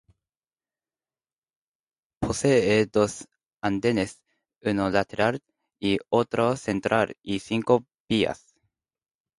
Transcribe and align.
Posee 2.21 2.87
dos 2.87 3.27
andenes, 3.61 4.23
uno 4.63 4.89
lateral 4.89 5.43
y 5.79 5.99
otro 6.09 6.57
central 6.57 7.13
y 7.21 7.37
cinco 7.37 7.85
vías. 8.09 8.55